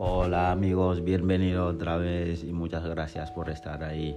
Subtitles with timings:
[0.00, 4.16] Hola amigos, bienvenido otra vez y muchas gracias por estar ahí.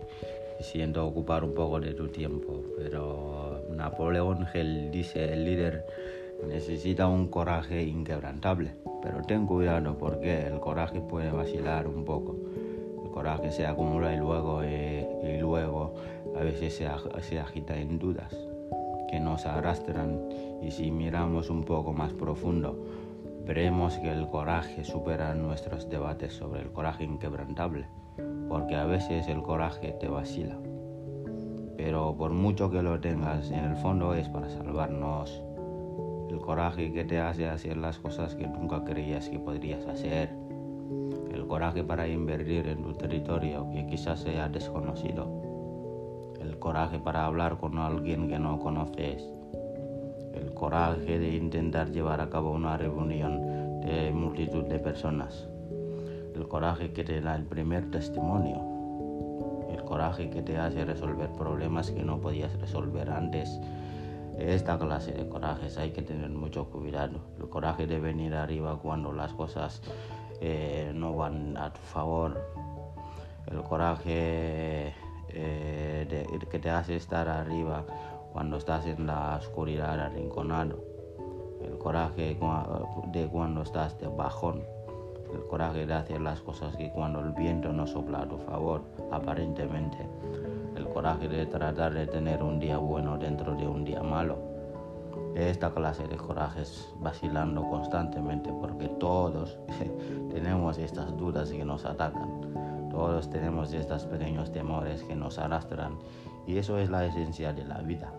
[0.60, 5.84] Siento ocupar un poco de tu tiempo, pero Napoleón Hill dice, el líder
[6.48, 12.36] necesita un coraje inquebrantable, pero ten cuidado porque el coraje puede vacilar un poco.
[13.04, 15.96] El coraje se acumula y luego, eh, y luego
[16.40, 16.88] a veces se,
[17.22, 18.38] se agita en dudas
[19.10, 20.30] que nos arrastran
[20.62, 22.78] y si miramos un poco más profundo,
[23.54, 27.86] veremos que el coraje supera nuestros debates sobre el coraje inquebrantable,
[28.48, 30.58] porque a veces el coraje te vacila.
[31.76, 35.44] Pero por mucho que lo tengas, en el fondo es para salvarnos.
[36.30, 40.34] El coraje que te hace hacer las cosas que nunca creías que podrías hacer.
[41.34, 45.28] El coraje para invertir en tu territorio que quizás sea desconocido.
[46.40, 49.30] El coraje para hablar con alguien que no conoces
[50.62, 55.48] coraje de intentar llevar a cabo una reunión de multitud de personas,
[56.36, 58.62] el coraje que te da el primer testimonio,
[59.72, 63.60] el coraje que te hace resolver problemas que no podías resolver antes.
[64.38, 67.22] Esta clase de corajes hay que tener mucho cuidado.
[67.40, 69.82] El coraje de venir arriba cuando las cosas
[70.42, 72.40] eh, no van a tu favor.
[73.48, 74.94] El coraje
[75.30, 77.84] eh, que te hace estar arriba
[78.32, 80.84] cuando estás en la oscuridad arrinconado,
[81.64, 82.38] el coraje
[83.12, 84.64] de cuando estás de bajón,
[85.34, 88.82] el coraje de hacer las cosas que cuando el viento no sopla a tu favor,
[89.12, 89.98] aparentemente,
[90.76, 94.38] el coraje de tratar de tener un día bueno dentro de un día malo.
[95.36, 99.58] Esta clase de corajes vacilando constantemente porque todos
[100.32, 105.98] tenemos estas dudas que nos atacan, todos tenemos estos pequeños temores que nos arrastran.
[106.46, 108.12] Y eso es la esencia de la vida.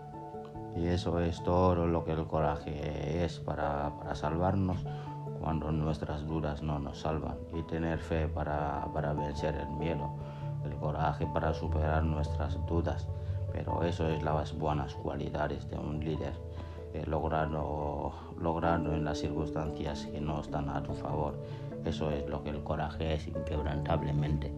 [0.75, 4.77] Y eso es todo lo que el coraje es para, para salvarnos
[5.39, 7.37] cuando nuestras dudas no nos salvan.
[7.53, 10.09] Y tener fe para, para vencer el miedo.
[10.65, 13.07] El coraje para superar nuestras dudas.
[13.51, 16.33] Pero eso es las buenas cualidades de un líder.
[16.93, 21.35] Eh, logrando, logrando en las circunstancias que no están a tu favor.
[21.85, 24.53] Eso es lo que el coraje es inquebrantablemente.